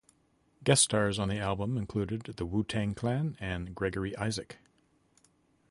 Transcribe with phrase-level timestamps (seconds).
[0.63, 4.57] Guest stars on the album included the Wu-Tang Clan and Gregory Isaac.